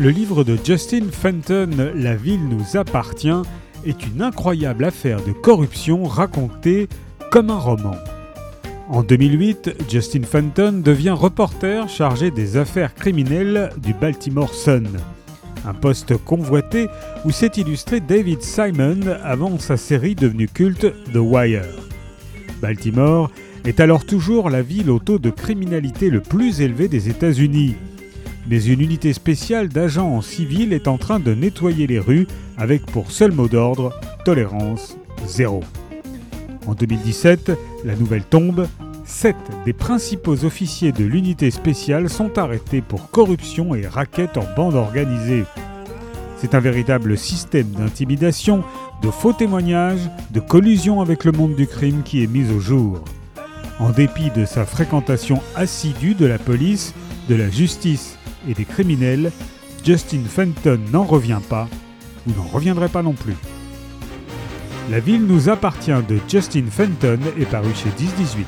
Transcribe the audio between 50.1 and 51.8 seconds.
de collusion avec le monde du